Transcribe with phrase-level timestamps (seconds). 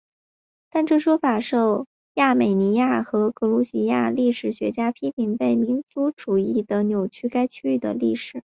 [0.71, 8.41] 但这说法受亚美尼亚和格鲁吉亚历史学家批评为被民族主义的扭曲该区域的历史。